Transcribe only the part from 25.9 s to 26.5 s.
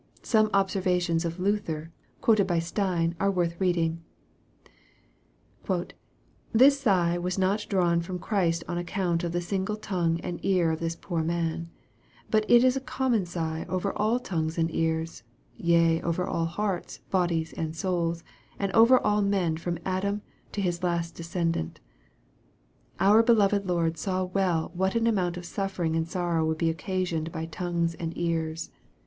and sorrow